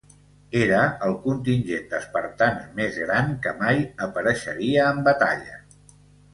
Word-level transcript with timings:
Era 0.59 0.79
el 1.07 1.13
contingent 1.25 1.85
d'espartans 1.91 2.65
més 2.81 2.99
gran 3.03 3.31
que 3.45 3.55
mai 3.63 3.87
apareixeria 4.09 4.91
en 4.97 5.07
batalla. 5.13 5.63